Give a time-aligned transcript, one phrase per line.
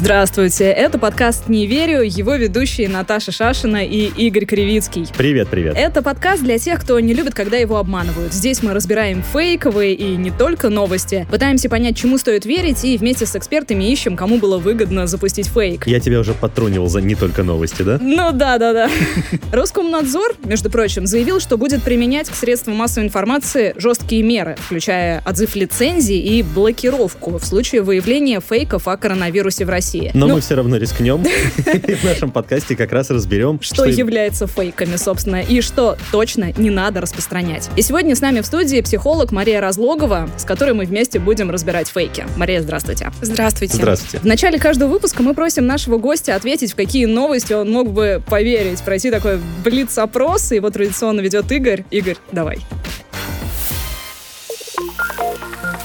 [0.00, 5.06] Здравствуйте, это подкаст «Не верю», его ведущие Наташа Шашина и Игорь Кривицкий.
[5.14, 5.74] Привет, привет.
[5.76, 8.32] Это подкаст для тех, кто не любит, когда его обманывают.
[8.32, 13.26] Здесь мы разбираем фейковые и не только новости, пытаемся понять, чему стоит верить, и вместе
[13.26, 15.86] с экспертами ищем, кому было выгодно запустить фейк.
[15.86, 17.98] Я тебя уже подтрунивал за не только новости, да?
[18.00, 18.90] Ну да, да, да.
[19.52, 25.54] Роскомнадзор, между прочим, заявил, что будет применять к средствам массовой информации жесткие меры, включая отзыв
[25.56, 29.89] лицензий и блокировку в случае выявления фейков о коронавирусе в России.
[29.90, 30.10] России.
[30.14, 31.22] Но ну, мы все равно рискнем.
[31.22, 36.70] И в нашем подкасте как раз разберем, что является фейками, собственно, и что точно не
[36.70, 37.68] надо распространять.
[37.76, 41.88] И сегодня с нами в студии психолог Мария Разлогова, с которой мы вместе будем разбирать
[41.88, 42.24] фейки.
[42.36, 43.10] Мария, здравствуйте.
[43.20, 43.74] Здравствуйте.
[43.74, 44.18] Здравствуйте.
[44.18, 48.22] В начале каждого выпуска мы просим нашего гостя ответить, в какие новости он мог бы
[48.26, 51.84] поверить, пройти такой блиц-опрос, и его традиционно ведет Игорь.
[51.90, 52.58] Игорь, давай.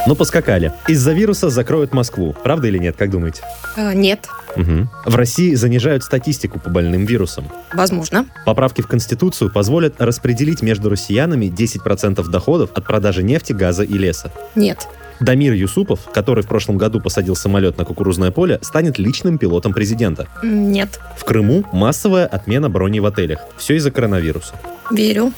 [0.08, 0.72] Ну, поскакали.
[0.88, 2.36] Из-за вируса закроют Москву.
[2.44, 3.42] Правда или нет, как думаете?
[3.76, 4.28] А, нет.
[4.56, 4.88] Угу.
[5.06, 7.46] В России занижают статистику по больным вирусом.
[7.74, 8.26] Возможно.
[8.46, 14.32] Поправки в Конституцию позволят распределить между россиянами 10% доходов от продажи нефти, газа и леса.
[14.54, 14.88] Нет.
[15.20, 20.28] Дамир Юсупов, который в прошлом году посадил самолет на кукурузное поле, станет личным пилотом президента.
[20.44, 21.00] Нет.
[21.18, 23.40] В Крыму массовая отмена броней в отелях.
[23.58, 24.56] Все из-за коронавируса.
[24.92, 25.32] Верю.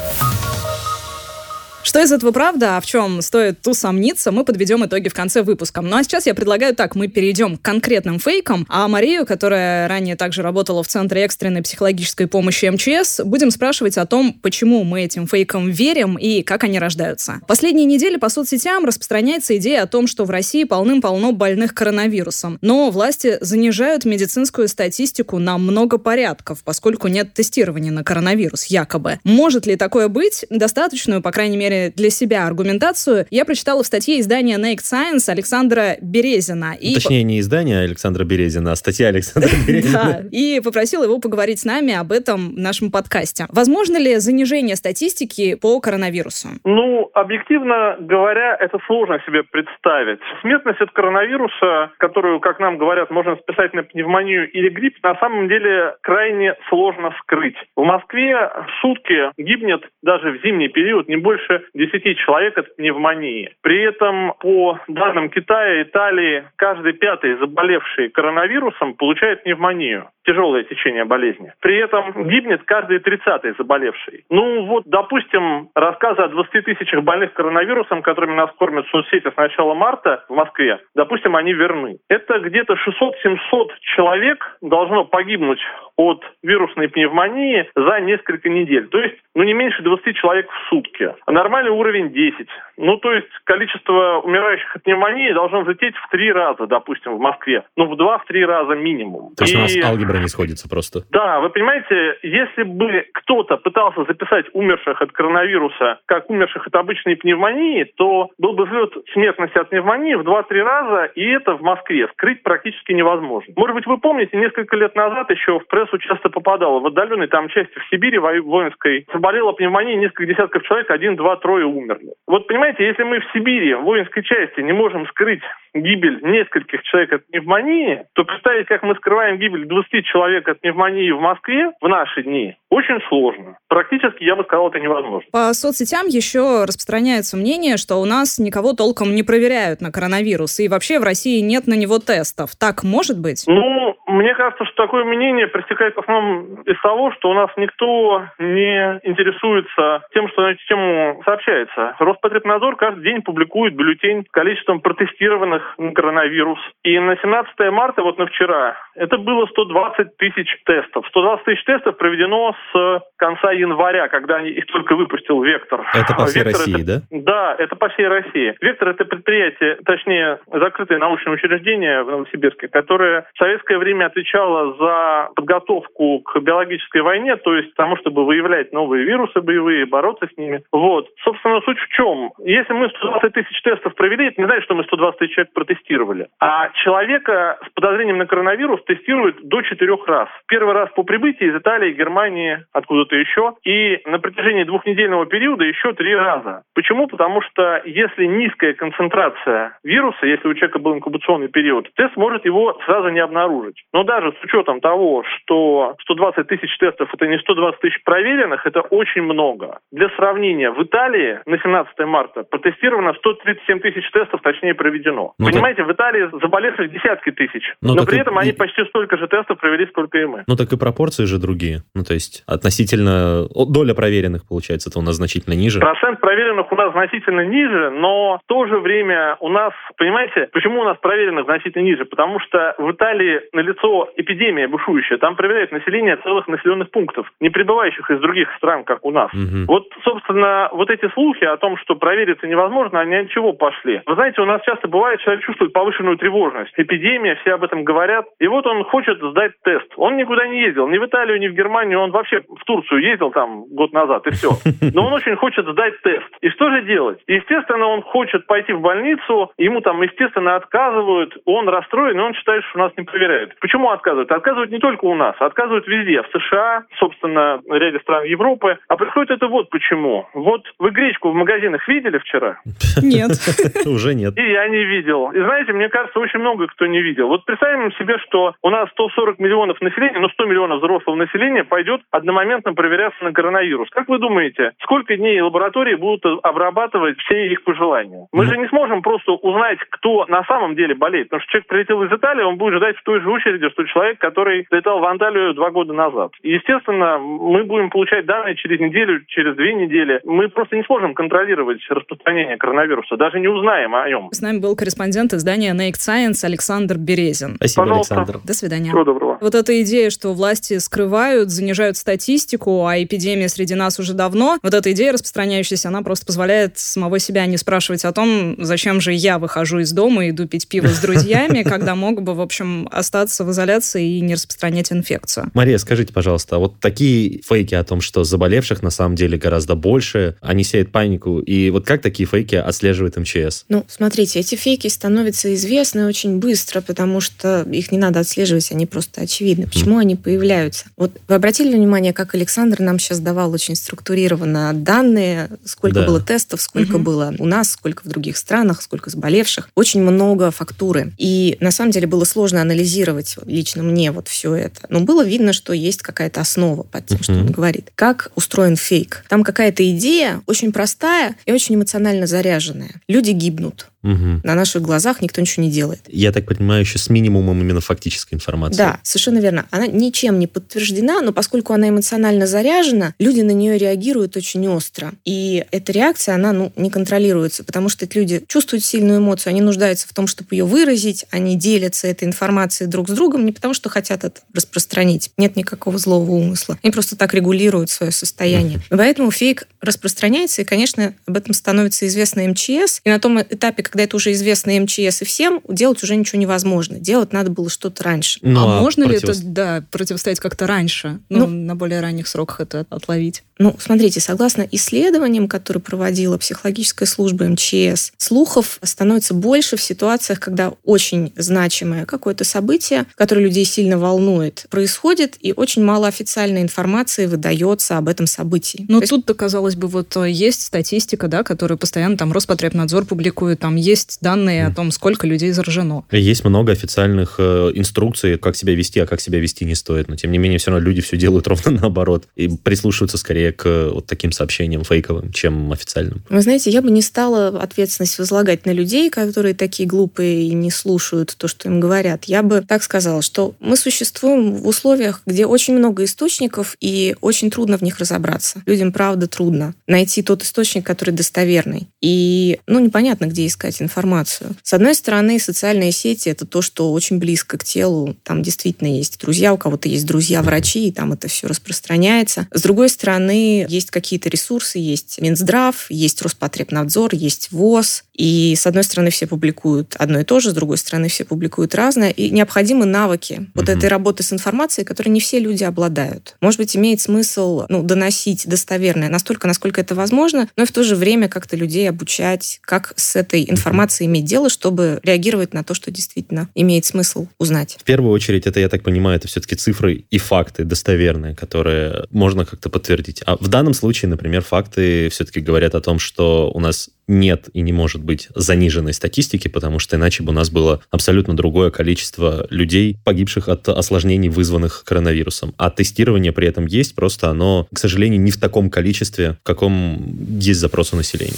[1.88, 5.80] Что из этого правда, а в чем стоит усомниться, мы подведем итоги в конце выпуска.
[5.80, 10.18] Ну а сейчас я предлагаю так, мы перейдем к конкретным фейкам, а Марию, которая ранее
[10.18, 15.28] также работала в Центре экстренной психологической помощи МЧС, будем спрашивать о том, почему мы этим
[15.28, 17.40] фейкам верим и как они рождаются.
[17.48, 22.58] Последние недели по соцсетям распространяется идея о том, что в России полным-полно больных коронавирусом.
[22.60, 29.22] Но власти занижают медицинскую статистику на много порядков, поскольку нет тестирования на коронавирус, якобы.
[29.24, 30.46] Может ли такое быть?
[30.50, 35.96] Достаточную, по крайней мере, для себя аргументацию я прочитала в статье издания Naked Science Александра
[36.02, 36.76] Березина.
[36.80, 36.96] И...
[36.96, 40.04] Точнее, не издание Александра Березина, а статья Александра Березина.
[40.04, 43.46] Да, и попросила его поговорить с нами об этом в нашем подкасте.
[43.50, 46.50] Возможно ли занижение статистики по коронавирусу?
[46.64, 50.20] Ну, объективно говоря, это сложно себе представить.
[50.42, 55.48] Смертность от коронавируса, которую, как нам говорят, можно списать на пневмонию или грипп, на самом
[55.48, 57.56] деле крайне сложно скрыть.
[57.76, 63.54] В Москве в сутки гибнет даже в зимний период не больше 10 человек от пневмонии.
[63.62, 71.54] При этом, по данным Китая, Италии, каждый пятый заболевший коронавирусом получает пневмонию тяжелое течение болезни.
[71.62, 74.26] При этом гибнет каждый тридцатый заболевший.
[74.30, 79.74] Ну вот, допустим, рассказы о 20 тысячах больных коронавирусом, которыми нас кормят соцсети с начала
[79.74, 81.98] марта в Москве, допустим, они верны.
[82.10, 85.62] Это где-то 600-700 человек должно погибнуть
[85.98, 88.88] от вирусной пневмонии за несколько недель.
[88.88, 91.14] То есть, ну, не меньше 20 человек в сутки.
[91.26, 92.48] А нормальный уровень 10.
[92.78, 97.64] Ну, то есть, количество умирающих от пневмонии должно взлететь в три раза, допустим, в Москве.
[97.76, 99.34] Ну, в два-три раза минимум.
[99.36, 99.58] То есть, И...
[99.58, 101.02] у нас алгебра не сходится просто.
[101.12, 107.16] Да, вы понимаете, если бы кто-то пытался записать умерших от коронавируса как умерших от обычной
[107.16, 112.08] пневмонии, то был бы взлет смертности от пневмонии в 2-3 раза, и это в Москве
[112.14, 113.54] скрыть практически невозможно.
[113.56, 117.50] Может быть, вы помните, несколько лет назад еще в прессу часто попадало, в отдаленной там
[117.50, 122.14] части в Сибири воинской заболела пневмония несколько десятков человек, один, два, трое умерли.
[122.28, 125.44] Вот понимаете, если мы в Сибири, в воинской части, не можем скрыть
[125.82, 131.12] гибель нескольких человек от пневмонии, то представить, как мы скрываем гибель 20 человек от пневмонии
[131.12, 133.58] в Москве в наши дни, очень сложно.
[133.68, 135.28] Практически, я бы сказал, это невозможно.
[135.32, 140.68] По соцсетям еще распространяется мнение, что у нас никого толком не проверяют на коронавирус, и
[140.68, 142.52] вообще в России нет на него тестов.
[142.60, 143.44] Так может быть?
[143.48, 148.26] Ну, мне кажется, что такое мнение проистекает в основном из того, что у нас никто
[148.40, 151.96] не интересуется тем, что на эту тему сообщается.
[152.00, 156.60] Роспотребнадзор каждый день публикует бюллетень с количеством протестированных коронавирус.
[156.84, 161.06] И на 17 марта, вот на вчера, это было 120 тысяч тестов.
[161.08, 165.86] 120 тысяч тестов проведено с конца января, когда их только выпустил «Вектор».
[165.94, 167.22] Это по всей «Вектор» России, это, да?
[167.22, 168.56] Да, это по всей России.
[168.62, 175.30] «Вектор»— это предприятие, точнее, закрытое научное учреждение в Новосибирске, которое в советское время отвечало за
[175.36, 180.64] подготовку к биологической войне, то есть тому, чтобы выявлять новые вирусы боевые, бороться с ними.
[180.72, 181.08] Вот.
[181.24, 182.32] Собственно, суть в чем?
[182.40, 186.28] Если мы 120 тысяч тестов провели, это не значит, что мы 120 тысяч человека протестировали.
[186.40, 190.30] А человека с подозрением на коронавирус тестируют до четырех раз.
[190.48, 193.54] Первый раз по прибытии из Италии, Германии, откуда-то еще.
[193.64, 196.64] И на протяжении двухнедельного периода еще три раза.
[196.74, 197.08] Почему?
[197.08, 202.80] Потому что если низкая концентрация вируса, если у человека был инкубационный период, тест может его
[202.86, 203.84] сразу не обнаружить.
[203.94, 208.82] Но даже с учетом того, что 120 тысяч тестов это не 120 тысяч проверенных, это
[208.82, 209.80] очень много.
[209.92, 215.34] Для сравнения, в Италии на 17 марта протестировано 137 тысяч тестов, точнее проведено.
[215.40, 215.88] Ну, Понимаете, так...
[215.88, 217.76] в Италии заболевших десятки тысяч.
[217.82, 218.42] Ну, но при этом и...
[218.42, 220.44] они почти столько же тестов провели, сколько и мы.
[220.48, 221.84] Ну так и пропорции же другие.
[221.94, 223.48] Ну то есть относительно...
[223.68, 225.80] Доля проверенных, получается, это у нас значительно ниже.
[225.80, 230.82] Процент проверенных у нас значительно ниже, но в то же время у нас, понимаете, почему
[230.82, 232.06] у нас проверенных значительно ниже?
[232.06, 235.18] Потому что в Италии налицо эпидемия бушующая.
[235.18, 239.32] Там проверяют население целых населенных пунктов, не прибывающих из других стран, как у нас.
[239.34, 239.66] Угу.
[239.68, 244.02] Вот, собственно, вот эти слухи о том, что провериться невозможно, они от чего пошли?
[244.06, 246.74] Вы знаете, у нас часто бывает, чувствует повышенную тревожность.
[246.78, 248.26] Эпидемия, все об этом говорят.
[248.40, 249.88] И вот он хочет сдать тест.
[249.98, 252.00] Он никуда не ездил, ни в Италию, ни в Германию.
[252.00, 254.52] Он вообще в Турцию ездил там год назад, и все.
[254.94, 256.28] Но он очень хочет сдать тест.
[256.42, 257.20] И что же делать?
[257.28, 262.64] Естественно, он хочет пойти в больницу, ему там, естественно, отказывают, он расстроен, и он считает,
[262.70, 263.58] что нас не проверяют.
[263.60, 264.32] Почему отказывают?
[264.32, 266.22] Отказывают не только у нас, отказывают везде.
[266.22, 268.78] В США, собственно, в ряде стран Европы.
[268.88, 270.28] А происходит это вот почему.
[270.34, 272.60] Вот вы гречку в магазинах видели вчера?
[273.02, 273.32] Нет.
[273.86, 274.38] Уже нет.
[274.38, 275.17] И я не видел.
[275.32, 277.28] И знаете, мне кажется, очень много кто не видел.
[277.28, 282.02] Вот представим себе, что у нас 140 миллионов населения, ну 100 миллионов взрослого населения пойдет
[282.12, 283.90] одномоментно проверяться на коронавирус.
[283.92, 288.28] Как вы думаете, сколько дней лаборатории будут обрабатывать все их пожелания?
[288.32, 291.30] Мы же не сможем просто узнать, кто на самом деле болеет.
[291.30, 294.20] Потому что человек прилетел из Италии, он будет ждать в той же очереди, что человек,
[294.20, 296.32] который летал в Анталию два года назад.
[296.44, 300.22] И, естественно, мы будем получать данные через неделю, через две недели.
[300.24, 304.30] Мы просто не сможем контролировать распространение коронавируса, даже не узнаем о нем.
[304.32, 307.56] С нами был корреспондент издания Naked Science Александр Березин.
[307.56, 308.16] Спасибо, Пожалуйста.
[308.16, 308.42] Александр.
[308.44, 308.90] До свидания.
[308.90, 309.38] Всего доброго.
[309.40, 314.74] Вот эта идея, что власти скрывают, занижают статистику, а эпидемия среди нас уже давно, вот
[314.74, 319.40] эта идея распространяющаяся, она просто позволяет самого себя не спрашивать о том, зачем же я
[319.40, 323.44] выхожу из дома и иду пить пиво с друзьями, когда мог бы, в общем, остаться
[323.44, 325.52] в изоляции и не распространять инфекцию.
[325.54, 329.76] Мария, скажите, пожалуйста, а вот такие фейки о том, что заболевших на самом деле гораздо
[329.76, 333.66] больше, они сеют панику, и вот как такие фейки отслеживает МЧС?
[333.70, 338.88] Ну, смотрите, эти фейки становятся известны очень быстро, потому что их не надо отслеживать, они
[338.88, 339.68] просто очевидны.
[339.68, 340.86] Почему они появляются?
[340.98, 346.08] Вот вы обратили внимание, как Александр нам сейчас давал очень структурированно данные, сколько да.
[346.08, 347.04] было тестов, сколько mm-hmm.
[347.04, 349.70] было у нас, сколько в других странах, сколько заболевших.
[349.76, 351.14] Очень много фактуры.
[351.20, 354.88] И на самом деле было сложно анализировать лично мне вот все это.
[354.90, 357.24] Но было видно, что есть какая-то основа под тем, mm-hmm.
[357.24, 357.92] что он говорит.
[357.94, 359.24] Как устроен фейк?
[359.30, 363.00] Там какая-то идея очень простая и очень эмоционально заряженная.
[363.08, 363.92] Люди гибнут.
[364.08, 364.42] Угу.
[364.44, 366.02] На наших глазах никто ничего не делает.
[366.08, 368.78] Я так понимаю, еще с минимумом именно фактической информации.
[368.78, 369.66] Да, совершенно верно.
[369.70, 375.14] Она ничем не подтверждена, но поскольку она эмоционально заряжена, люди на нее реагируют очень остро.
[375.26, 379.62] И эта реакция, она ну, не контролируется, потому что эти люди чувствуют сильную эмоцию, они
[379.62, 383.74] нуждаются в том, чтобы ее выразить, они делятся этой информацией друг с другом не потому,
[383.74, 385.32] что хотят это распространить.
[385.38, 386.80] Нет никакого злого умысла.
[386.84, 388.80] Они просто так регулируют свое состояние.
[388.90, 393.02] Поэтому фейк распространяется, и, конечно, об этом становится известно МЧС.
[393.04, 397.00] И на том этапе, когда это уже известно МЧС и всем, делать уже ничего невозможно.
[397.00, 398.40] Делать надо было что-то раньше.
[398.42, 399.24] Ну, а, а можно против...
[399.24, 401.20] ли это да, противостоять как-то раньше?
[401.30, 403.44] Ну, ну, на более ранних сроках это отловить?
[403.60, 410.74] Ну, смотрите, согласно исследованиям, которые проводила психологическая служба МЧС, слухов становится больше в ситуациях, когда
[410.84, 417.98] очень значимое какое-то событие, которое людей сильно волнует, происходит, и очень мало официальной информации выдается
[417.98, 418.86] об этом событии.
[418.88, 423.76] Но тут-то, казалось бы, вот э, есть статистика, да, которую постоянно там Роспотребнадзор публикует, там
[423.76, 424.72] есть данные mm.
[424.72, 426.04] о том, сколько людей заражено.
[426.12, 430.08] Есть много официальных э, инструкций, как себя вести, а как себя вести не стоит.
[430.08, 432.28] Но, тем не менее, все равно люди все делают ровно наоборот.
[432.36, 436.24] И прислушиваются скорее скорее к вот таким сообщениям фейковым, чем официальным.
[436.30, 440.72] Вы знаете, я бы не стала ответственность возлагать на людей, которые такие глупые и не
[440.72, 442.26] слушают то, что им говорят.
[442.26, 447.50] Я бы так сказала, что мы существуем в условиях, где очень много источников, и очень
[447.50, 448.62] трудно в них разобраться.
[448.66, 451.88] Людям, правда, трудно найти тот источник, который достоверный.
[452.02, 454.56] И, ну, непонятно, где искать информацию.
[454.64, 458.16] С одной стороны, социальные сети— это то, что очень близко к телу.
[458.24, 462.48] Там действительно есть друзья, у кого-то есть друзья-врачи, и там это все распространяется.
[462.52, 468.66] С другой стороны, стороны, есть какие-то ресурсы, есть Минздрав, есть Роспотребнадзор, есть ВОЗ, и с
[468.66, 472.30] одной стороны все публикуют одно и то же, с другой стороны все публикуют разное, и
[472.32, 476.36] необходимы навыки вот этой работы с информацией, которые не все люди обладают.
[476.42, 480.84] Может быть, имеет смысл ну, доносить достоверное настолько, насколько это возможно, но и в то
[480.84, 485.74] же время как-то людей обучать, как с этой информацией иметь дело, чтобы реагировать на то,
[485.74, 487.78] что действительно имеет смысл узнать.
[487.80, 492.46] В первую очередь, это, я так понимаю, это все-таки цифры и факты достоверные, которые можно
[492.46, 493.22] как-то подтвердить.
[493.28, 497.60] А в данном случае, например, факты все-таки говорят о том, что у нас нет и
[497.60, 502.48] не может быть заниженной статистики, потому что иначе бы у нас было абсолютно другое количество
[502.50, 505.54] людей, погибших от осложнений, вызванных коронавирусом.
[505.58, 510.40] А тестирование при этом есть, просто оно, к сожалению, не в таком количестве, в каком
[510.40, 511.34] есть запрос у населения.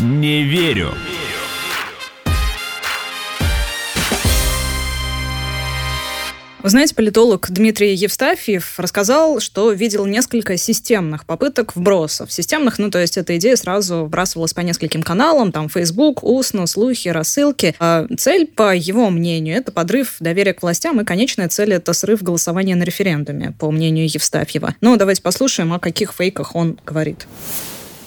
[0.00, 0.90] Не верю.
[6.60, 12.32] Вы знаете, политолог Дмитрий Евстафьев рассказал, что видел несколько системных попыток вбросов.
[12.32, 17.08] Системных, ну, то есть эта идея сразу вбрасывалась по нескольким каналам, там, Facebook, устно, слухи,
[17.10, 17.76] рассылки.
[17.78, 22.24] А цель, по его мнению, это подрыв доверия к властям, и конечная цель— это срыв
[22.24, 24.74] голосования на референдуме, по мнению Евстафьева.
[24.80, 27.28] Ну, давайте послушаем, о каких фейках он говорит.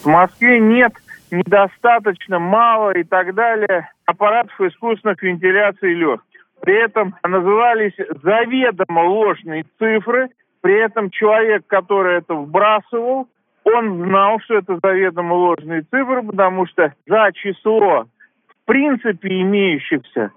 [0.03, 0.91] В Москве нет
[1.31, 6.30] недостаточно, мало и так далее аппаратов искусственных вентиляций легких.
[6.61, 10.29] При этом назывались заведомо ложные цифры.
[10.61, 13.27] При этом человек, который это вбрасывал,
[13.63, 20.31] он знал, что это заведомо ложные цифры, потому что за число в принципе имеющихся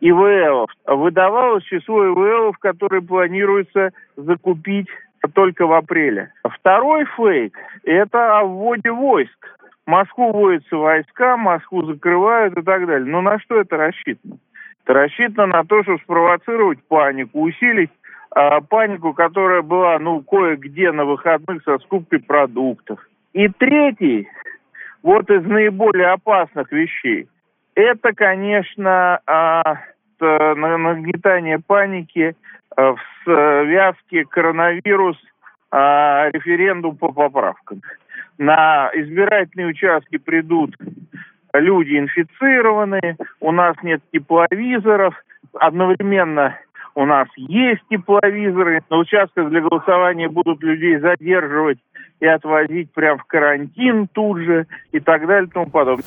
[0.00, 4.88] ИВЛов выдавалось число ИВЛов, которые планируется закупить
[5.34, 6.32] только в апреле.
[6.42, 9.58] Второй фейк– это о вводе войск.
[9.86, 13.06] В Москву вводятся войска, Москву закрывают и так далее.
[13.06, 14.38] Но на что это рассчитано?
[14.86, 17.90] Рассчитано на то, чтобы спровоцировать панику, усилить
[18.34, 23.00] э, панику, которая была, ну, кое-где на выходных со скупкой продуктов.
[23.32, 24.28] И третий,
[25.02, 27.28] вот из наиболее опасных вещей,
[27.74, 32.34] это, конечно, э, нагнетание паники
[32.76, 35.18] э, в связке коронавирус
[35.72, 37.82] э, референдум по поправкам.
[38.38, 40.76] На избирательные участки придут
[41.60, 45.14] люди инфицированы, у нас нет тепловизоров,
[45.54, 46.58] одновременно
[46.94, 51.78] у нас есть тепловизоры, на участках для голосования будут людей задерживать
[52.20, 56.04] и отвозить прямо в карантин тут же и так далее и тому подобное.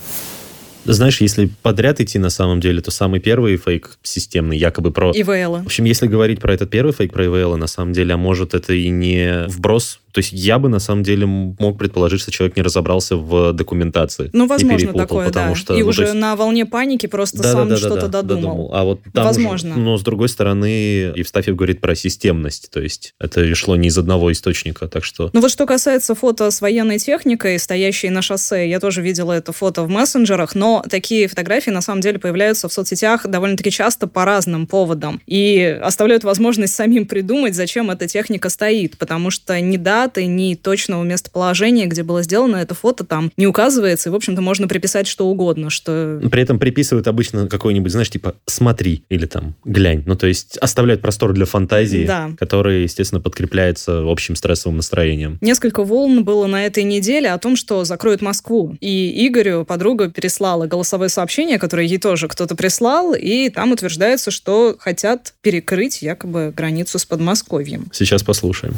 [0.85, 5.11] Знаешь, если подряд идти на самом деле, то самый первый фейк системный, якобы про...
[5.11, 5.63] ИВЛ.
[5.63, 8.53] В общем, если говорить про этот первый фейк про ИВЛ, на самом деле, а может
[8.53, 12.57] это и не вброс то есть я бы на самом деле мог предположить, что человек
[12.57, 14.29] не разобрался в документации.
[14.33, 15.55] Ну, возможно, такое, потому да.
[15.55, 16.13] Что, и ну, уже есть...
[16.15, 18.41] на волне паники просто да, сам да, да, что-то да, додумал.
[18.41, 18.71] додумал.
[18.73, 19.71] А вот там возможно.
[19.71, 22.71] Уже, но с другой стороны, Евстафьев говорит про системность.
[22.71, 25.29] То есть это шло не из одного источника, так что...
[25.33, 29.51] Ну вот что касается фото с военной техникой, стоящей на шоссе, я тоже видела это
[29.51, 34.25] фото в мессенджерах, но такие фотографии на самом деле появляются в соцсетях довольно-таки часто по
[34.25, 40.25] разным поводам и оставляют возможность самим придумать, зачем эта техника стоит, потому что да, даты,
[40.25, 44.67] ни точного местоположения, где было сделано это фото, там не указывается, и, в общем-то, можно
[44.67, 46.21] приписать что угодно, что...
[46.31, 50.03] При этом приписывают обычно какой-нибудь, знаешь, типа «смотри» или там «глянь».
[50.05, 52.31] Ну, то есть оставляют простор для фантазии, да.
[52.37, 55.37] который, естественно, подкрепляется общим стрессовым настроением.
[55.41, 58.77] Несколько волн было на этой неделе о том, что закроют Москву.
[58.79, 64.75] И Игорю подруга переслала голосовое сообщение, которое ей тоже кто-то прислал, и там утверждается, что
[64.79, 67.87] хотят перекрыть якобы границу с Подмосковьем.
[67.91, 68.73] Сейчас послушаем.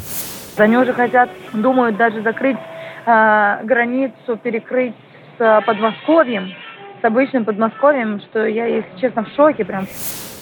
[0.56, 2.58] Они уже хотят, думают даже закрыть
[3.06, 4.94] э, границу, перекрыть
[5.38, 6.52] с э, Подмосковьем,
[7.00, 9.86] с обычным Подмосковьем, что я, если честно, в шоке прям.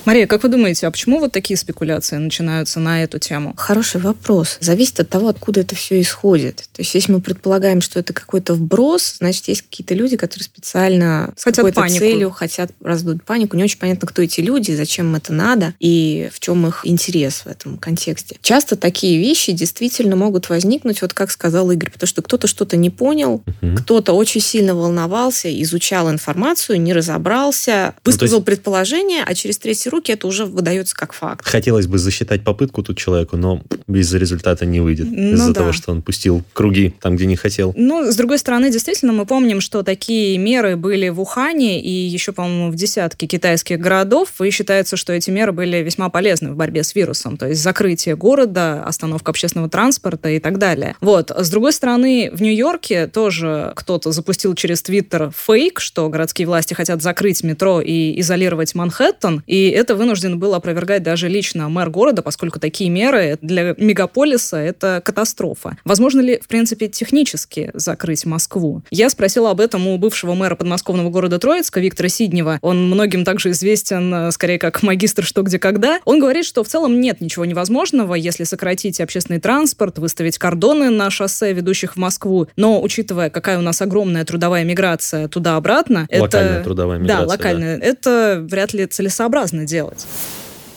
[0.07, 3.55] Мария, как вы думаете, а почему вот такие спекуляции начинаются на эту тему?
[3.57, 4.57] Хороший вопрос.
[4.61, 6.69] Зависит от того, откуда это все исходит.
[6.73, 11.33] То есть, если мы предполагаем, что это какой-то вброс, значит, есть какие-то люди, которые специально
[11.37, 11.99] с какой-то панику.
[11.99, 13.57] целью хотят раздуть панику.
[13.57, 17.43] Не очень понятно, кто эти люди, зачем им это надо и в чем их интерес
[17.45, 18.39] в этом контексте.
[18.41, 22.89] Часто такие вещи действительно могут возникнуть, вот как сказал Игорь, потому что кто-то что-то не
[22.89, 23.77] понял, угу.
[23.77, 28.47] кто-то очень сильно волновался, изучал информацию, не разобрался, высказал ну, есть...
[28.47, 31.47] предположение, а через третий руки, это уже выдается как факт.
[31.47, 35.09] Хотелось бы засчитать попытку тут человеку, но без результата не выйдет.
[35.11, 35.61] Ну, из-за да.
[35.61, 37.75] того, что он пустил круги там, где не хотел.
[37.77, 42.33] Ну, с другой стороны, действительно, мы помним, что такие меры были в Ухане и еще,
[42.33, 44.41] по-моему, в десятке китайских городов.
[44.41, 47.37] И считается, что эти меры были весьма полезны в борьбе с вирусом.
[47.37, 50.97] То есть закрытие города, остановка общественного транспорта и так далее.
[51.01, 51.31] Вот.
[51.31, 57.03] С другой стороны, в Нью-Йорке тоже кто-то запустил через Твиттер фейк, что городские власти хотят
[57.03, 59.43] закрыть метро и изолировать Манхэттен.
[59.47, 65.01] И это вынужден был опровергать даже лично мэр города, поскольку такие меры для мегаполиса— это
[65.05, 65.79] катастрофа.
[65.85, 68.83] Возможно ли, в принципе, технически закрыть Москву?
[68.91, 72.59] Я спросила об этом у бывшего мэра подмосковного города Троицка Виктора Сиднева.
[72.61, 76.01] Он многим также известен, э, скорее, как магистр «Что, где, когда».
[76.05, 81.09] Он говорит, что в целом нет ничего невозможного, если сократить общественный транспорт, выставить кордоны на
[81.11, 82.49] шоссе, ведущих в Москву.
[82.57, 86.07] Но, учитывая, какая у нас огромная трудовая миграция туда-обратно...
[86.13, 86.65] Локальная это...
[86.65, 87.27] трудовая миграция.
[87.27, 87.79] Да, локальная.
[87.79, 87.85] Да.
[87.87, 90.07] Это вряд ли целесообразно делать.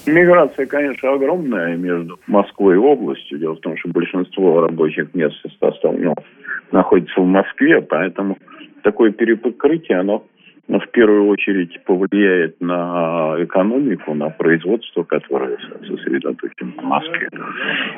[0.05, 3.39] Миграция, конечно, огромная между Москвой и областью.
[3.39, 5.35] Дело в том, что большинство рабочих мест
[5.83, 6.13] ну,
[6.71, 8.37] находится в Москве, поэтому
[8.83, 10.25] такое перепокрытие, оно
[10.67, 17.29] ну, в первую очередь повлияет на экономику, на производство, которое сосредоточено в Москве.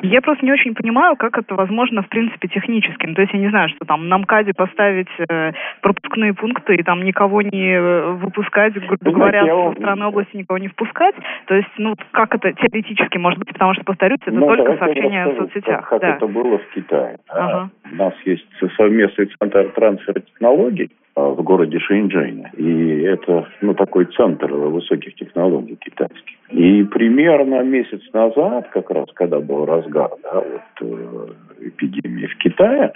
[0.02, 3.06] Я просто не очень понимаю, как это возможно в принципе технически.
[3.06, 6.82] Ну, то есть я не знаю, что там на МКАДе поставить э, пропускные пункты и
[6.82, 11.14] там никого не э, выпускать, грубо ну, говоря, знаете, со стороны области никого не впускать.
[11.46, 15.28] То есть, ну, как это теоретически может быть, потому что, повторюсь, это ну, только сообщения
[15.28, 15.88] в соцсетях.
[15.88, 16.16] Как, как да.
[16.16, 17.18] это было в Китае.
[17.28, 17.70] Ага.
[17.92, 18.46] У нас есть
[18.76, 22.52] совместный центр трансфера технологий, а, в городе Шэньчжэне.
[22.56, 26.36] И это ну, такой центр высоких технологий китайских.
[26.50, 31.26] И примерно месяц назад, как раз когда был разгар да, вот, э,
[31.68, 32.92] эпидемии в Китае,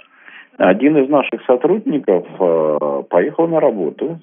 [0.57, 4.19] один из наших сотрудников э, поехал на работу.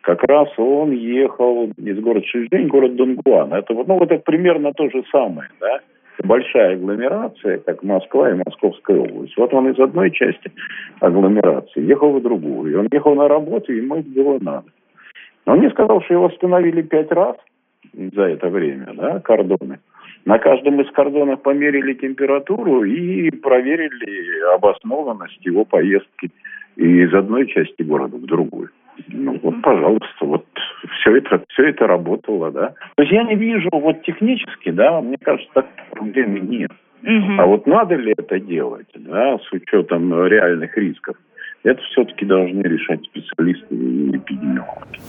[0.00, 3.52] Как раз он ехал из города Шэньчжэнь, город Дунгуан.
[3.52, 5.80] Это, ну, это примерно то же самое, да
[6.24, 9.36] большая агломерация, как Москва и Московская область.
[9.36, 10.50] Вот он из одной части
[11.00, 12.72] агломерации ехал в другую.
[12.72, 14.68] И он ехал на работу, и ему было надо.
[15.46, 17.36] Он мне сказал, что его остановили пять раз
[17.92, 19.78] за это время, да, кордоны.
[20.24, 26.30] На каждом из кордонов померили температуру и проверили обоснованность его поездки
[26.74, 28.70] из одной части города в другую.
[29.08, 30.46] Ну вот, пожалуйста, вот
[31.00, 32.74] все это, все это работало, да.
[32.96, 36.72] То есть я не вижу вот технически, да, мне кажется, так проблемы нет.
[37.02, 37.38] Угу.
[37.38, 41.16] А вот надо ли это делать, да, с учетом реальных рисков,
[41.62, 45.00] это все-таки должны решать специалисты и эпидемиологи.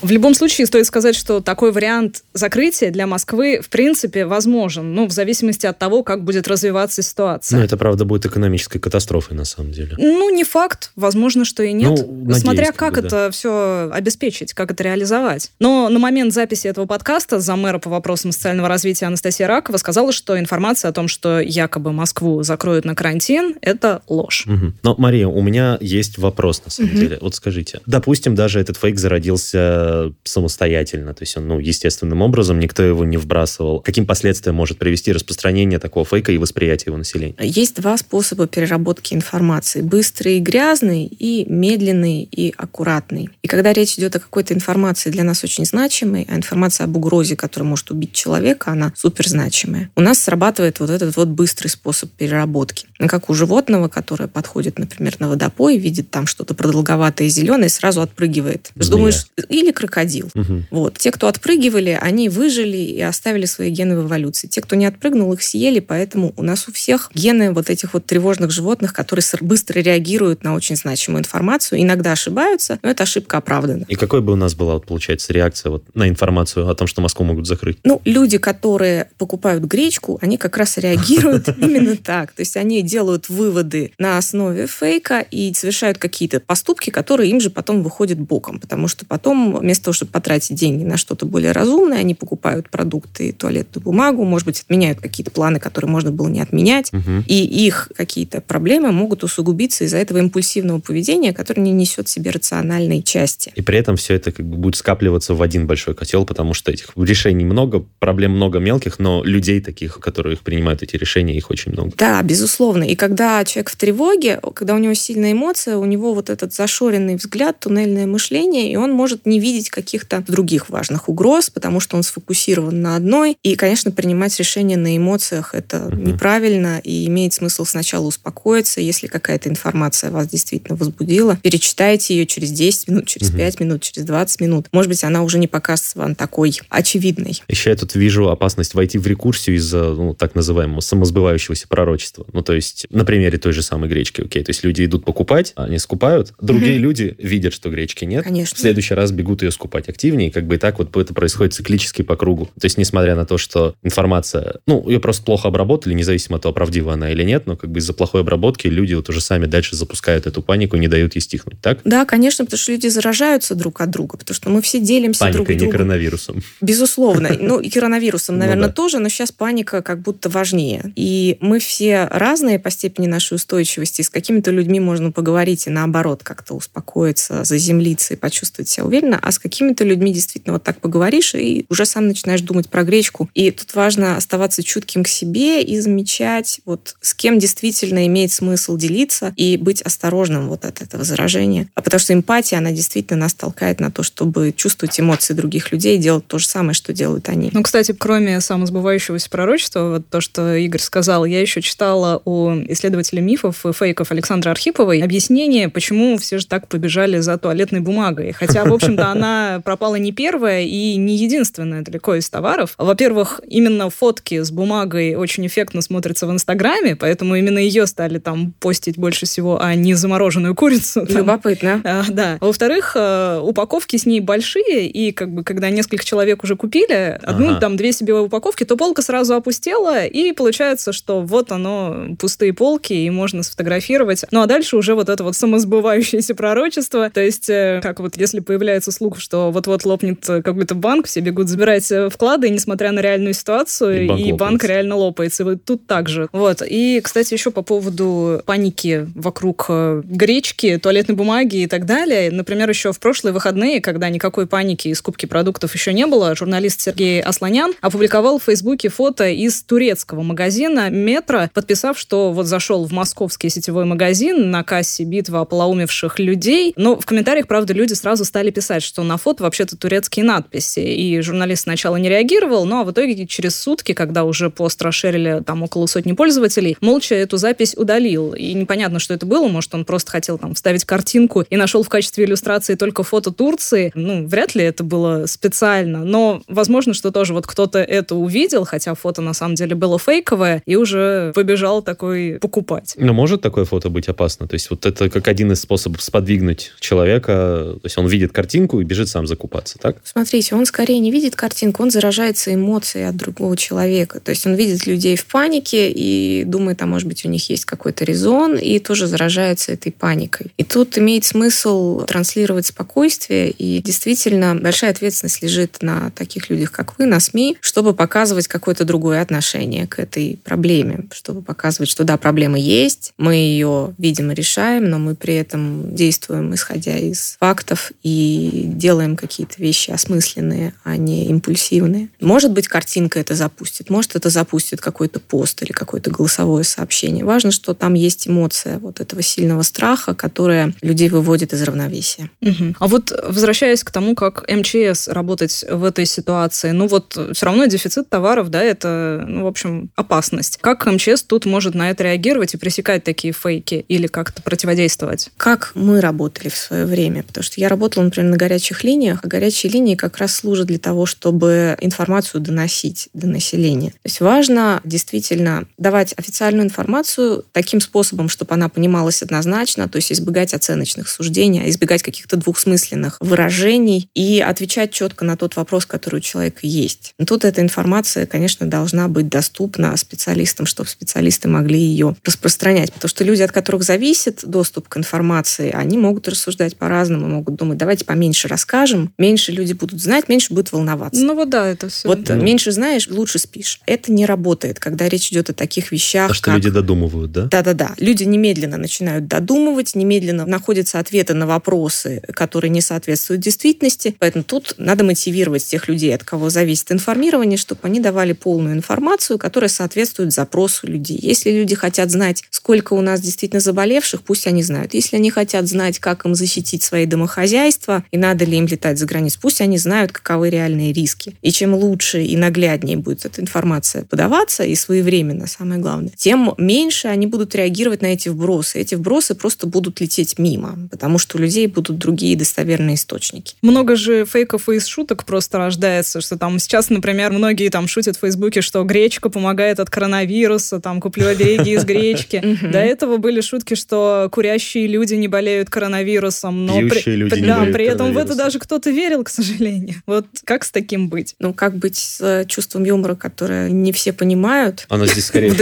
[0.00, 5.06] В любом случае, стоит сказать, что такой вариант закрытия для Москвы, в принципе, возможен, ну,
[5.06, 7.58] в зависимости от того, как будет развиваться ситуация.
[7.58, 9.96] Ну, это, правда, будет экономической катастрофой, на самом деле.
[9.98, 10.92] Ну, не факт.
[10.94, 11.90] Возможно, что и нет.
[11.90, 13.30] Ну, надеюсь, Смотря как бы, это да.
[13.30, 15.50] все обеспечить, как это реализовать.
[15.58, 20.12] Но на момент записи этого подкаста за мэра по вопросам социального развития Анастасия Ракова сказала,
[20.12, 24.46] что информация о том, что якобы Москву закроют на карантин, это ложь.
[24.46, 24.72] Угу.
[24.82, 27.00] Но, Мария, у меня есть вопрос, на самом угу.
[27.00, 27.18] деле.
[27.20, 29.87] Вот скажите, допустим, даже этот фейк зародился
[30.24, 33.80] самостоятельно, то есть он, ну, естественным образом, никто его не вбрасывал.
[33.80, 37.34] Каким последствиям может привести распространение такого фейка и восприятие его населения?
[37.40, 39.80] Есть два способа переработки информации.
[39.80, 43.30] Быстрый и грязный, и медленный и аккуратный.
[43.42, 47.36] И когда речь идет о какой-то информации для нас очень значимой, а информация об угрозе,
[47.36, 49.90] которая может убить человека, она супер значимая.
[49.96, 52.86] У нас срабатывает вот этот вот быстрый способ переработки.
[52.98, 58.00] Как у животного, которое подходит, например, на водопой, видит там что-то продолговатое и зеленое, сразу
[58.00, 58.70] отпрыгивает.
[58.74, 60.28] Думаешь, или крокодил.
[60.34, 60.64] Угу.
[60.72, 60.98] Вот.
[60.98, 64.48] Те, кто отпрыгивали, они выжили и оставили свои гены в эволюции.
[64.48, 68.04] Те, кто не отпрыгнул, их съели, поэтому у нас у всех гены вот этих вот
[68.04, 73.84] тревожных животных, которые быстро реагируют на очень значимую информацию, иногда ошибаются, но эта ошибка оправдана.
[73.88, 77.00] И какой бы у нас была, вот, получается, реакция вот на информацию о том, что
[77.00, 77.78] Москву могут закрыть?
[77.84, 82.32] Ну, люди, которые покупают гречку, они как раз реагируют именно так.
[82.32, 87.50] То есть они делают выводы на основе фейка и совершают какие-то поступки, которые им же
[87.50, 91.98] потом выходят боком, потому что потом вместо того, чтобы потратить деньги на что-то более разумное,
[91.98, 96.90] они покупают продукты, туалетную бумагу, может быть, отменяют какие-то планы, которые можно было не отменять,
[96.90, 97.22] угу.
[97.26, 102.30] и их какие-то проблемы могут усугубиться из-за этого импульсивного поведения, которое не несет в себе
[102.30, 103.52] рациональной части.
[103.56, 106.72] И при этом все это как бы будет скапливаться в один большой котел, потому что
[106.72, 111.72] этих решений много, проблем много мелких, но людей таких, которые принимают эти решения, их очень
[111.72, 111.92] много.
[111.98, 112.84] Да, безусловно.
[112.84, 117.16] И когда человек в тревоге, когда у него сильная эмоция, у него вот этот зашоренный
[117.16, 121.96] взгляд, туннельное мышление, и он может не видеть видеть каких-то других важных угроз, потому что
[121.96, 123.36] он сфокусирован на одной.
[123.42, 125.96] И, конечно, принимать решения на эмоциях это угу.
[125.96, 128.80] неправильно, и имеет смысл сначала успокоиться.
[128.80, 133.38] Если какая-то информация вас действительно возбудила, перечитайте ее через 10 минут, через угу.
[133.38, 134.66] 5 минут, через 20 минут.
[134.72, 137.42] Может быть, она уже не покажется вам такой очевидной.
[137.48, 142.26] Еще я тут вижу опасность войти в рекурсию из-за ну, так называемого самосбывающегося пророчества.
[142.32, 145.52] Ну, то есть, на примере той же самой гречки, окей, то есть люди идут покупать,
[145.56, 146.82] они скупают, другие угу.
[146.82, 148.56] люди видят, что гречки нет, Конечно.
[148.56, 151.54] в следующий раз бегут ее ее скупать активнее, как бы и так вот это происходит
[151.54, 152.46] циклически по кругу.
[152.58, 156.54] То есть, несмотря на то, что информация, ну, ее просто плохо обработали, независимо от того,
[156.54, 159.76] правдива она или нет, но как бы из-за плохой обработки люди вот уже сами дальше
[159.76, 161.80] запускают эту панику, не дают ей стихнуть, так?
[161.84, 165.36] Да, конечно, потому что люди заражаются друг от друга, потому что мы все делимся Паникой,
[165.36, 165.66] друг другом.
[165.66, 166.42] не коронавирусом.
[166.60, 167.30] Безусловно.
[167.40, 168.74] Ну, и коронавирусом, наверное, ну, да.
[168.74, 170.92] тоже, но сейчас паника как будто важнее.
[170.96, 174.02] И мы все разные по степени нашей устойчивости.
[174.02, 179.32] С какими-то людьми можно поговорить и наоборот как-то успокоиться, заземлиться и почувствовать себя уверенно, а
[179.32, 183.28] с какими-то людьми действительно вот так поговоришь и уже сам начинаешь думать про гречку.
[183.34, 188.78] И тут важно оставаться чутким к себе и замечать, вот с кем действительно имеет смысл
[188.78, 191.68] делиться и быть осторожным вот от этого заражения.
[191.74, 195.98] А потому что эмпатия, она действительно нас толкает на то, чтобы чувствовать эмоции других людей
[195.98, 197.50] и делать то же самое, что делают они.
[197.52, 203.20] Ну, кстати, кроме самосбывающегося пророчества, вот то, что Игорь сказал, я еще читала у исследователя
[203.20, 208.32] мифов и фейков Александра Архиповой объяснение, почему все же так побежали за туалетной бумагой.
[208.32, 212.74] Хотя, в общем-то, она пропала не первая и не единственная далеко из товаров.
[212.78, 218.52] Во-первых, именно фотки с бумагой очень эффектно смотрятся в Инстаграме, поэтому именно ее стали там
[218.60, 221.06] постить больше всего, а не замороженную курицу.
[221.06, 221.16] Там.
[221.18, 221.80] Любопытно.
[221.84, 222.38] А, да.
[222.40, 227.50] Во-вторых, э, упаковки с ней большие, и как бы когда несколько человек уже купили, одну,
[227.50, 227.60] ага.
[227.60, 232.92] там, две себе упаковки, то полка сразу опустела, и получается, что вот оно, пустые полки,
[232.92, 234.24] и можно сфотографировать.
[234.30, 237.10] Ну, а дальше уже вот это вот самосбывающееся пророчество.
[237.10, 241.48] То есть, э, как вот если появляется слух, что вот-вот лопнет какой-то банк, все бегут
[241.48, 245.42] забирать э, вклады, несмотря на реальную ситуацию, и банк, и банк реально лопается.
[245.42, 246.28] И вот тут также.
[246.32, 246.62] Вот.
[246.68, 252.30] И, кстати, еще по поводу паники вокруг э, гречки, туалетной бумаги и так далее.
[252.30, 256.80] Например, еще в прошлые выходные, когда никакой паники и скупки продуктов еще не было, журналист
[256.80, 262.92] Сергей Асланян опубликовал в Фейсбуке фото из турецкого магазина «Метро», подписав, что вот зашел в
[262.92, 266.72] московский сетевой магазин на кассе битва ополоумевших людей.
[266.76, 270.80] Но в комментариях, правда, люди сразу стали писать, что на фото вообще-то турецкие надписи.
[270.80, 275.62] И журналист сначала не реагировал, но в итоге через сутки, когда уже пост расширили там
[275.62, 278.34] около сотни пользователей, молча эту запись удалил.
[278.34, 279.48] И непонятно, что это было.
[279.48, 283.92] Может, он просто хотел там вставить картинку и нашел в качестве иллюстрации только фото Турции.
[283.94, 286.04] Ну, вряд ли это было специально.
[286.04, 290.62] Но возможно, что тоже вот кто-то это увидел, хотя фото на самом деле было фейковое,
[290.66, 292.94] и уже побежал такой покупать.
[292.96, 294.48] Но может такое фото быть опасно?
[294.48, 297.74] То есть вот это как один из способов сподвигнуть человека.
[297.74, 299.98] То есть он видит картинку бежит сам закупаться, так?
[300.02, 304.18] Смотрите, он скорее не видит картинку, он заражается эмоцией от другого человека.
[304.18, 307.64] То есть он видит людей в панике и думает, а может быть у них есть
[307.66, 310.52] какой-то резон, и тоже заражается этой паникой.
[310.56, 316.98] И тут имеет смысл транслировать спокойствие, и действительно большая ответственность лежит на таких людях, как
[316.98, 322.16] вы, на СМИ, чтобы показывать какое-то другое отношение к этой проблеме, чтобы показывать, что да,
[322.16, 328.62] проблема есть, мы ее, видимо, решаем, но мы при этом действуем, исходя из фактов, и
[328.78, 332.08] делаем какие-то вещи осмысленные, а не импульсивные.
[332.20, 337.24] Может быть, картинка это запустит, может, это запустит какой-то пост или какое-то голосовое сообщение.
[337.24, 342.30] Важно, что там есть эмоция вот этого сильного страха, которая людей выводит из равновесия.
[342.40, 342.76] Угу.
[342.78, 347.66] А вот возвращаясь к тому, как МЧС работать в этой ситуации, ну вот все равно
[347.66, 350.58] дефицит товаров, да, это, ну, в общем, опасность.
[350.60, 355.30] Как МЧС тут может на это реагировать и пресекать такие фейки или как-то противодействовать?
[355.36, 357.22] Как мы работали в свое время?
[357.22, 358.36] Потому что я работала, например, на
[358.68, 363.90] горячих линиях, а горячие линии как раз служат для того, чтобы информацию доносить до населения.
[363.90, 370.12] То есть важно действительно давать официальную информацию таким способом, чтобы она понималась однозначно, то есть
[370.12, 376.16] избегать оценочных суждений, а избегать каких-то двухсмысленных выражений и отвечать четко на тот вопрос, который
[376.16, 377.14] у человека есть.
[377.18, 382.92] Но тут эта информация, конечно, должна быть доступна специалистам, чтобы специалисты могли ее распространять.
[382.92, 387.78] Потому что люди, от которых зависит доступ к информации, они могут рассуждать по-разному, могут думать,
[387.78, 391.24] давайте поменьше расскажем, меньше люди будут знать, меньше будут волноваться.
[391.24, 392.08] Ну вот да, это все.
[392.08, 392.34] Вот да.
[392.34, 393.80] меньше знаешь, лучше спишь.
[393.86, 396.32] Это не работает, когда речь идет о таких вещах.
[396.32, 396.54] А что как...
[396.56, 397.44] люди додумывают, да?
[397.44, 397.94] Да-да-да.
[397.98, 404.16] Люди немедленно начинают додумывать, немедленно находятся ответы на вопросы, которые не соответствуют действительности.
[404.18, 409.38] Поэтому тут надо мотивировать тех людей, от кого зависит информирование, чтобы они давали полную информацию,
[409.38, 411.18] которая соответствует запросу людей.
[411.22, 414.94] Если люди хотят знать, сколько у нас действительно заболевших, пусть они знают.
[414.94, 419.06] Если они хотят знать, как им защитить свои домохозяйства и надо ли им летать за
[419.06, 421.36] границу, пусть они знают, каковы реальные риски.
[421.42, 427.08] И чем лучше и нагляднее будет эта информация подаваться, и своевременно, самое главное, тем меньше
[427.08, 428.78] они будут реагировать на эти вбросы.
[428.78, 433.54] Эти вбросы просто будут лететь мимо, потому что у людей будут другие достоверные источники.
[433.62, 438.16] Много же фейков и из шуток просто рождается, что там сейчас, например, многие там шутят
[438.16, 442.58] в Фейсбуке, что гречка помогает от коронавируса, там куплю обереги из гречки.
[442.62, 447.86] До этого были шутки, что курящие люди не болеют коронавирусом, но при, люди да, при
[447.86, 449.96] этом в это даже кто-то верил, к сожалению.
[450.06, 451.34] Вот как с таким быть?
[451.38, 454.86] Ну, как быть с э, чувством юмора, которое не все понимают?
[454.88, 455.54] Оно здесь скорее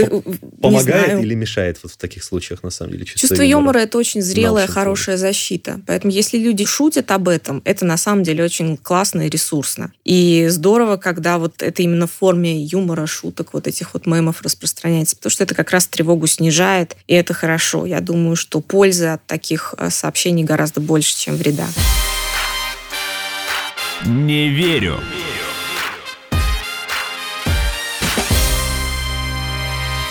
[0.61, 3.05] помогает или мешает вот в таких случаях, на самом деле?
[3.05, 5.81] Чувство юмора– это очень зрелая, хорошая защита.
[5.85, 9.91] Поэтому если люди шутят об этом, это на самом деле очень классно и ресурсно.
[10.05, 15.15] И здорово, когда вот это именно в форме юмора, шуток, вот этих вот мемов распространяется,
[15.15, 17.85] потому что это как раз тревогу снижает, и это хорошо.
[17.85, 21.67] Я думаю, что пользы от таких э, сообщений гораздо больше, чем вреда.
[24.05, 24.99] Не верю.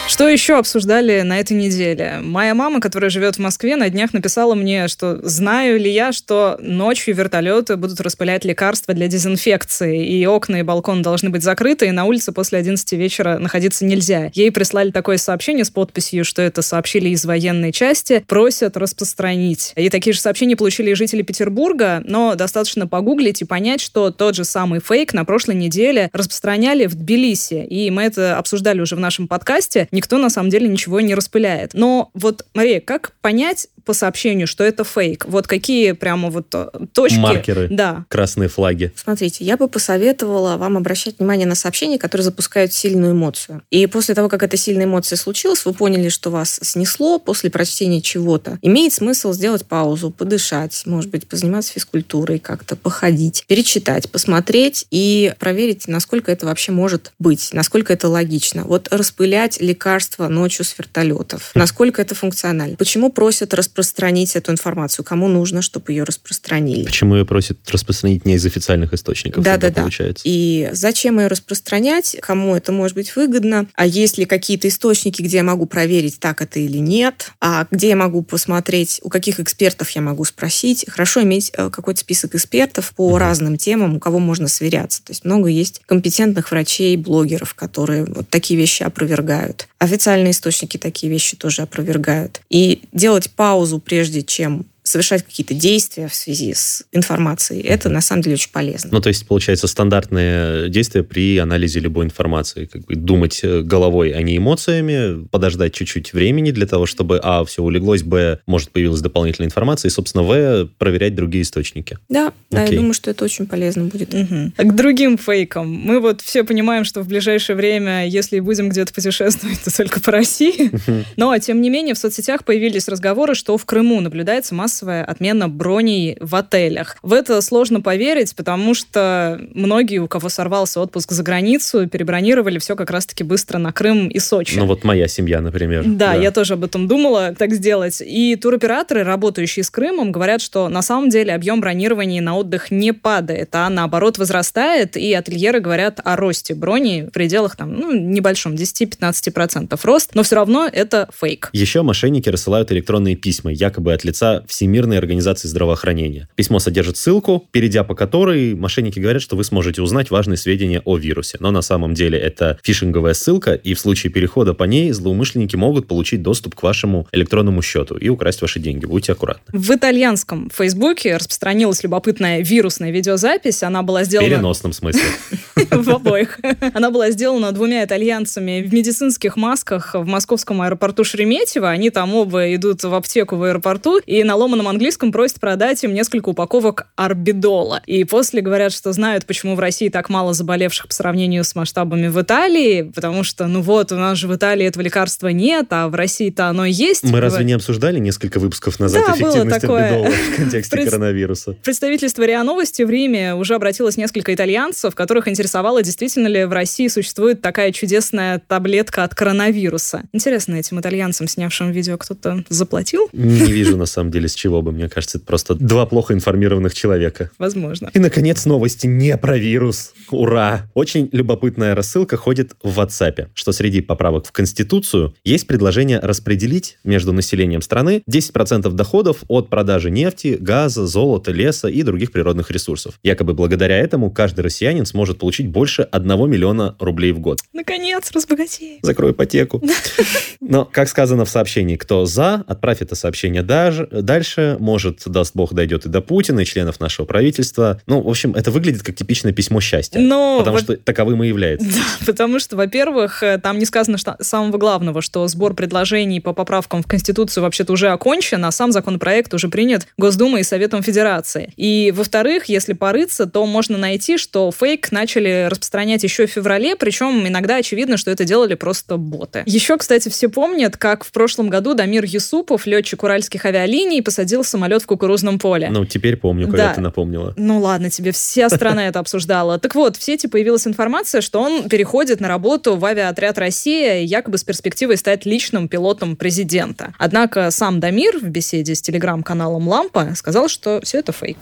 [0.09, 2.21] Что еще обсуждали на этой неделе?
[2.23, 6.57] Моя мама, которая живет в Москве, на днях написала мне, что знаю ли я, что
[6.61, 11.91] ночью вертолеты будут распылять лекарства для дезинфекции, и окна и балкон должны быть закрыты, и
[11.91, 14.31] на улице после 11 вечера находиться нельзя.
[14.33, 19.73] Ей прислали такое сообщение с подписью, что это сообщили из военной части, просят распространить.
[19.75, 24.37] И такие же сообщения получили и жители Петербурга, но достаточно погуглить и понять, что тот
[24.37, 29.01] же самый фейк на прошлой неделе распространяли в Тбилиси, и мы это обсуждали уже в
[29.01, 29.89] нашем подкасте.
[29.97, 31.73] Никто на самом деле ничего не распыляет.
[31.73, 35.25] Но вот, Мария, как понять по сообщению, что это фейк?
[35.27, 37.19] Вот какие прямо вот э, точки?
[37.19, 37.69] Маркеры.
[37.71, 38.05] Да.
[38.09, 38.93] Красные флаги.
[38.97, 43.63] Смотрите, я бы посоветовала вам обращать внимание на сообщения, которые запускают сильную эмоцию.
[43.71, 48.03] И после того, как эта сильная эмоция случилась, вы поняли, что вас снесло после прочтения
[48.03, 48.59] чего-то.
[48.61, 55.87] Имеет смысл сделать паузу, подышать, может быть, позаниматься физкультурой, как-то походить, перечитать, посмотреть и проверить,
[55.87, 58.65] насколько это вообще может быть, насколько это логично.
[58.65, 61.53] Вот распылять лекарства ночью с вертолетов.
[61.55, 62.77] Насколько это функционально?
[62.77, 65.05] Почему просят распространить эту информацию?
[65.05, 66.85] Кому нужно, чтобы ее распространили?
[66.85, 69.43] Почему ее просят распространить не из официальных источников?
[69.43, 69.83] Да, да, да.
[69.83, 70.23] Получается?
[70.25, 72.17] И зачем ее распространять?
[72.21, 73.67] Кому это может быть выгодно?
[73.75, 77.33] А есть ли какие-то источники, где я могу проверить, так это или нет?
[77.41, 80.85] А где я могу посмотреть, у каких экспертов я могу спросить?
[80.89, 83.19] Хорошо иметь э, какой-то список экспертов по угу.
[83.19, 85.03] разным темам, у кого можно сверяться.
[85.03, 89.69] То есть много есть компетентных врачей, блогеров, которые вот такие вещи опровергают.
[89.79, 92.41] Официальные источники такие вещи тоже опровергают.
[92.49, 98.23] И делать паузу, прежде чем совершать какие-то действия в связи с информацией, это на самом
[98.23, 98.91] деле очень полезно.
[98.93, 102.67] Ну, то есть, получается, стандартные действия при анализе любой информации.
[102.67, 107.45] Как бы думать э, головой, а не эмоциями, подождать чуть-чуть времени для того, чтобы, а,
[107.45, 111.99] все улеглось, б, может, появилась дополнительная информация, и, собственно, в, проверять другие источники.
[112.09, 114.15] Да, да, я думаю, что это очень полезно будет.
[114.15, 114.53] Угу.
[114.57, 115.69] К другим фейкам.
[115.69, 120.13] Мы вот все понимаем, что в ближайшее время, если будем где-то путешествовать, то только по
[120.13, 120.71] России.
[121.17, 125.49] Но, тем не менее, в соцсетях появились разговоры, что в Крыму наблюдается масса массовая отмена
[125.49, 126.97] броней в отелях.
[127.03, 132.77] В это сложно поверить, потому что многие, у кого сорвался отпуск за границу, перебронировали все
[132.77, 134.59] как раз-таки быстро на Крым и Сочи.
[134.59, 135.85] Ну вот моя семья, например.
[135.87, 138.03] Да, да, я тоже об этом думала, так сделать.
[138.05, 142.93] И туроператоры, работающие с Крымом, говорят, что на самом деле объем бронирования на отдых не
[142.93, 148.55] падает, а наоборот возрастает, и ательеры говорят о росте брони в пределах там, ну, небольшом,
[148.55, 151.49] 10-15% рост, но все равно это фейк.
[151.55, 156.29] Еще мошенники рассылают электронные письма, якобы от лица всей Всемирной организации здравоохранения.
[156.35, 160.97] Письмо содержит ссылку, перейдя по которой мошенники говорят, что вы сможете узнать важные сведения о
[160.97, 161.37] вирусе.
[161.39, 165.87] Но на самом деле это фишинговая ссылка, и в случае перехода по ней злоумышленники могут
[165.87, 168.87] получить доступ к вашему электронному счету и украсть ваши деньги.
[168.87, 169.45] Будьте аккуратны.
[169.57, 173.63] В итальянском Фейсбуке распространилась любопытная вирусная видеозапись.
[173.63, 174.27] Она была сделана...
[174.27, 175.03] В переносном смысле.
[175.71, 176.41] В обоих.
[176.75, 181.71] Она была сделана двумя итальянцами в медицинских масках в московском аэропорту Шереметьево.
[181.71, 185.83] Они там оба идут в аптеку в аэропорту и на ломаном ломаном английском просят продать
[185.85, 187.83] им несколько упаковок арбидола.
[187.87, 192.09] И после говорят, что знают, почему в России так мало заболевших по сравнению с масштабами
[192.09, 195.89] в Италии, потому что, ну вот, у нас же в Италии этого лекарства нет, а
[195.89, 197.05] в России-то оно есть.
[197.05, 200.91] Мы разве не обсуждали несколько выпусков назад да, эффективность арбидола в контексте Пред...
[200.91, 201.57] коронавируса?
[201.63, 206.89] Представительство РИА Новости в Риме уже обратилось несколько итальянцев, которых интересовало, действительно ли в России
[206.89, 210.05] существует такая чудесная таблетка от коронавируса.
[210.13, 213.09] Интересно, этим итальянцам, снявшим видео, кто-то заплатил?
[213.13, 217.31] Не вижу, на самом деле, чего бы, мне кажется, это просто два плохо информированных человека.
[217.39, 217.91] Возможно.
[217.93, 219.93] И, наконец, новости не про вирус.
[220.11, 220.71] Ура!
[220.75, 227.13] Очень любопытная рассылка ходит в WhatsApp, что среди поправок в Конституцию есть предложение распределить между
[227.13, 232.99] населением страны 10% доходов от продажи нефти, газа, золота, леса и других природных ресурсов.
[233.03, 237.41] Якобы благодаря этому каждый россиянин сможет получить больше 1 миллиона рублей в год.
[237.53, 238.79] Наконец, разбогатей.
[238.83, 239.63] Закрой ипотеку.
[240.41, 243.89] Но, как сказано в сообщении, кто за, отправь это сообщение дальше,
[244.27, 244.57] дальше.
[244.61, 247.81] Может, даст бог, дойдет и до Путина, и членов нашего правительства.
[247.87, 249.99] Ну, в общем, это выглядит как типичное письмо счастья.
[249.99, 250.39] Но...
[250.39, 251.67] Потому что таковым и является.
[251.77, 256.33] Да, потому что, во-первых, э, там не сказано что, самого главного, что сбор предложений по
[256.33, 261.53] поправкам в Конституцию вообще-то уже окончен, а сам законопроект уже принят Госдумой и Советом Федерации.
[261.57, 267.27] И, во-вторых, если порыться, то можно найти, что фейк начали распространять еще в феврале, причем
[267.27, 269.43] иногда очевидно, что это делали просто боты.
[269.47, 274.81] Еще, кстати, все помнят, как в прошлом году Дамир Юсупов, летчик уральских авиалиний, посадил самолет
[274.81, 275.69] в кукурузном поле.
[275.71, 276.75] Ну, теперь помню, когда да.
[276.75, 277.35] ты напомнила.
[277.37, 279.59] Ну ладно, тебе вся страна это обсуждала.
[279.59, 284.39] Так вот, в сети появилась информация, что он переходит на работу в авиаотряд «Россия», якобы
[284.39, 286.95] с перспективой стать личным пилотом президента.
[286.99, 291.37] Однако сам Дамир в беседе с телеграм-каналом «Лампа» сказал, что все это фейк.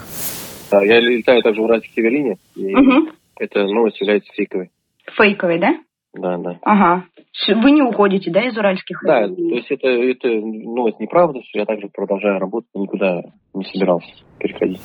[0.73, 3.09] Я летаю также в уральских авиалиниях, и угу.
[3.39, 4.73] эта новость является фейковой.
[5.17, 5.77] Фейковой, да?
[6.13, 6.59] Да, да.
[6.63, 7.05] Ага.
[7.49, 9.01] Вы не уходите, да, из уральских?
[9.05, 13.23] Да, то есть это, это новость неправда, что я также продолжаю работать, никуда
[13.55, 14.81] не собирался переходить.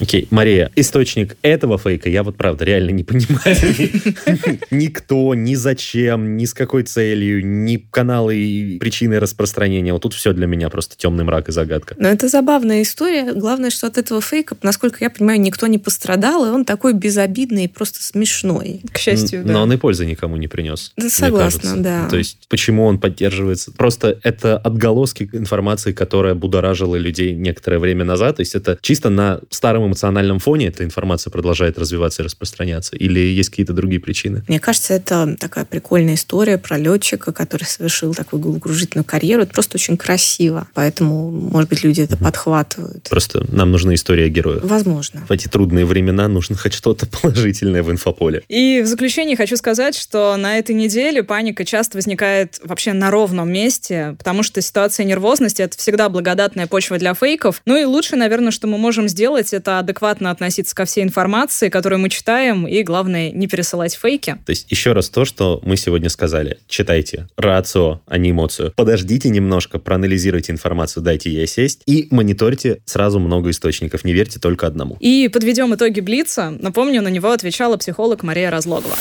[0.00, 0.28] Окей, okay.
[0.30, 3.56] Мария, источник этого фейка я вот правда реально не понимаю.
[4.70, 9.92] Никто, ни зачем, ни с какой целью, ни каналы и причины распространения.
[9.92, 11.94] Вот тут все для меня просто темный мрак и загадка.
[11.98, 13.32] Но это забавная история.
[13.32, 17.64] Главное, что от этого фейка, насколько я понимаю, никто не пострадал, и он такой безобидный
[17.64, 18.80] и просто смешной.
[18.92, 19.52] К счастью, да.
[19.52, 20.92] Но он и пользы никому не принес.
[20.96, 22.08] Да, согласна, да.
[22.08, 23.72] То есть, почему он поддерживается?
[23.72, 28.36] Просто это отголоски информации, которая будоражила людей некоторое время назад.
[28.36, 32.96] То есть, это чисто на старом эмоциональном фоне эта информация продолжает развиваться и распространяться?
[32.96, 34.44] Или есть какие-то другие причины?
[34.48, 39.42] Мне кажется, это такая прикольная история про летчика, который совершил такую головокружительную карьеру.
[39.42, 40.68] Это просто очень красиво.
[40.74, 43.08] Поэтому, может быть, люди это подхватывают.
[43.08, 44.60] Просто нам нужна история героя.
[44.62, 45.24] Возможно.
[45.28, 48.42] В эти трудные времена нужно хоть что-то положительное в инфополе.
[48.48, 53.50] И в заключение хочу сказать, что на этой неделе паника часто возникает вообще на ровном
[53.50, 57.62] месте, потому что ситуация нервозности— это всегда благодатная почва для фейков.
[57.66, 62.00] Ну и лучше, наверное, что мы можем сделать, это адекватно относиться ко всей информации, которую
[62.00, 64.36] мы читаем, и, главное, не пересылать фейки.
[64.44, 66.58] То есть еще раз то, что мы сегодня сказали.
[66.68, 68.72] Читайте рацио, а не эмоцию.
[68.76, 74.66] Подождите немножко, проанализируйте информацию, дайте ей сесть, и мониторьте сразу много источников, не верьте только
[74.66, 74.96] одному.
[75.00, 76.50] И подведем итоги Блица.
[76.50, 78.96] Напомню, на него отвечала психолог Мария Разлогова.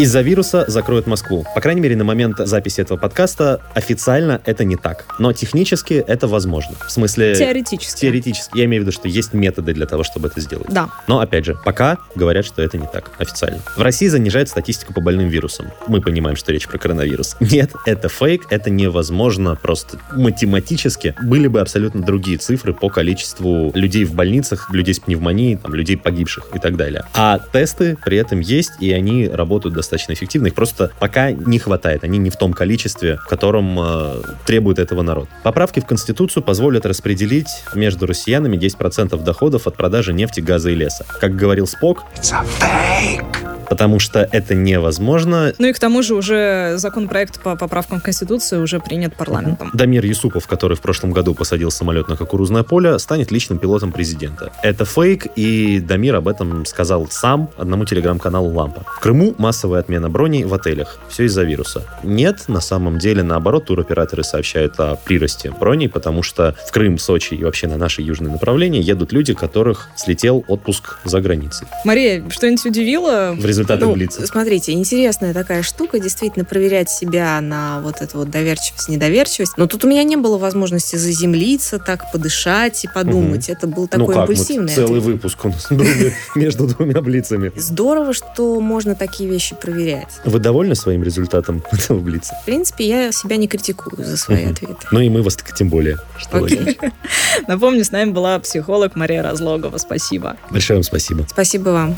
[0.00, 1.44] Из-за вируса закроют Москву.
[1.54, 5.04] По крайней мере, на момент записи этого подкаста официально это не так.
[5.18, 6.74] Но технически это возможно.
[6.86, 7.34] В смысле...
[7.34, 8.00] Теоретически.
[8.00, 8.56] Теоретически.
[8.56, 10.68] Я имею в виду, что есть методы для того, чтобы это сделать.
[10.70, 10.88] Да.
[11.06, 13.58] Но, опять же, пока говорят, что это не так официально.
[13.76, 15.66] В России занижает статистику по больным вирусам.
[15.86, 17.36] Мы понимаем, что речь про коронавирус.
[17.40, 21.14] Нет, это фейк, это невозможно просто математически.
[21.20, 25.98] Были бы абсолютно другие цифры по количеству людей в больницах, людей с пневмонией, там, людей
[25.98, 27.04] погибших и так далее.
[27.12, 31.58] А тесты при этом есть, и они работают достаточно достаточно эффективны, их просто пока не
[31.58, 35.28] хватает, они не в том количестве, в котором э, требует этого народ.
[35.42, 41.04] Поправки в Конституцию позволят распределить между россиянами 10% доходов от продажи нефти, газа и леса.
[41.20, 45.54] Как говорил Спок, It's a fake потому что это невозможно.
[45.58, 49.70] Ну и к тому же уже законопроект по поправкам в Конституцию уже принят парламентом.
[49.72, 54.52] Дамир Юсупов, который в прошлом году посадил самолет на кукурузное поле, станет личным пилотом президента.
[54.62, 58.82] Это фейк, и Дамир об этом сказал сам одному телеграм-каналу «Лампа».
[58.96, 60.98] В Крыму массовая отмена броней в отелях.
[61.08, 61.84] Все из-за вируса.
[62.02, 67.34] Нет, на самом деле, наоборот, туроператоры сообщают о приросте броней, потому что в Крым, Сочи
[67.34, 71.66] и вообще на наши южные направления едут люди, которых слетел отпуск за границей.
[71.84, 73.34] Мария, что-нибудь удивило?
[73.36, 74.26] В результаты ну, Блица.
[74.26, 79.54] Смотрите, интересная такая штука, действительно проверять себя на вот эту вот доверчивость, недоверчивость.
[79.56, 83.48] Но тут у меня не было возможности заземлиться, так подышать и подумать.
[83.48, 83.56] Угу.
[83.56, 84.74] Это был такой ну как, импульсивный.
[84.74, 85.14] целый ответ.
[85.14, 85.68] выпуск у нас
[86.34, 87.52] между двумя Блицами.
[87.56, 90.20] Здорово, что можно такие вещи проверять.
[90.24, 92.34] Вы довольны своим результатом этого Блица?
[92.42, 94.86] В принципе, я себя не критикую за свои ответы.
[94.90, 95.98] Ну и мы вас тем более.
[97.46, 99.78] Напомню, с нами была психолог Мария Разлогова.
[99.78, 100.36] Спасибо.
[100.50, 101.26] Большое вам спасибо.
[101.28, 101.96] Спасибо вам.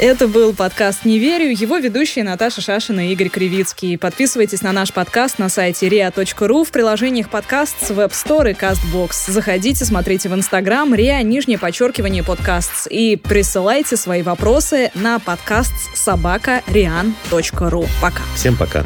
[0.00, 1.50] Это был подкаст «Не верю».
[1.50, 3.96] Его ведущие Наташа Шашина и Игорь Кривицкий.
[3.96, 9.30] Подписывайтесь на наш подкаст на сайте ria.ru в приложениях подкаст с Web Store и CastBox.
[9.30, 16.62] Заходите, смотрите в Инстаграм ria, нижнее подчеркивание подкаст и присылайте свои вопросы на подкаст собака
[18.02, 18.22] Пока.
[18.34, 18.84] Всем пока.